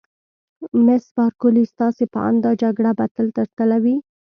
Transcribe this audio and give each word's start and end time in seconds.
مس 0.85 1.03
بارکلي: 1.17 1.63
ستاسي 1.73 2.05
په 2.13 2.19
اند 2.27 2.39
دا 2.45 2.51
جګړه 2.61 2.91
به 2.97 3.05
تل 3.15 3.27
تر 3.37 3.47
تله 3.57 3.77
وي؟ 3.83 3.95